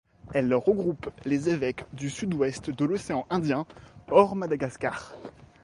[0.33, 3.67] Elle regroupe les évêques du Sud-Ouest de l'océan Indien,
[4.07, 5.13] hors Madagascar.